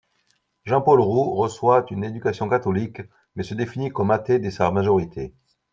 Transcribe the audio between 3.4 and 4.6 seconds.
se définit comme athée dès